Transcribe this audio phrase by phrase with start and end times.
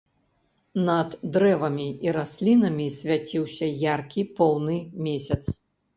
[0.87, 3.65] Над дрэвамі і раслінамі свяціўся
[3.95, 5.41] яркі поўны месяц.